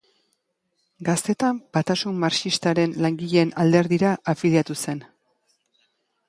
Gaztetan 1.09 1.59
Batasun 1.77 2.17
Marxistaren 2.23 2.97
Langileen 3.05 3.53
Alderdira 3.65 4.15
afiliatu 4.35 4.79
zen. 4.87 5.05